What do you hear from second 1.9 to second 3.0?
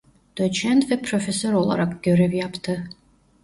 görev yaptı.